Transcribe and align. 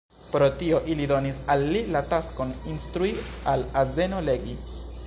Pro 0.35 0.45
tio 0.61 0.79
ili 0.93 1.05
donis 1.11 1.37
al 1.57 1.67
li 1.75 1.83
la 1.97 2.03
taskon 2.15 2.55
instrui 2.73 3.13
al 3.55 3.69
azeno 3.85 4.27
legi. 4.33 4.61